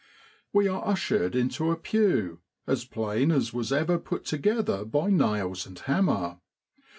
[0.51, 5.67] We are ushered into a pew as plain as was ever put together by nails
[5.67, 6.39] and hammer.